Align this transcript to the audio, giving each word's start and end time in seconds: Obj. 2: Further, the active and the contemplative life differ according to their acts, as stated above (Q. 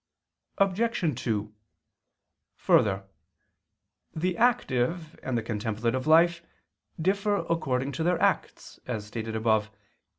Obj. 0.57 1.21
2: 1.23 1.53
Further, 2.55 3.03
the 4.15 4.35
active 4.35 5.15
and 5.21 5.37
the 5.37 5.43
contemplative 5.43 6.07
life 6.07 6.41
differ 6.99 7.45
according 7.47 7.91
to 7.91 8.03
their 8.03 8.19
acts, 8.19 8.79
as 8.87 9.05
stated 9.05 9.35
above 9.35 9.69
(Q. 9.69 9.79